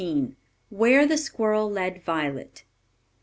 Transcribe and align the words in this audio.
WHERE 0.71 1.05
THE 1.05 1.15
SQUIRREL 1.15 1.69
LED 1.69 2.01
VIOLET. 2.01 2.63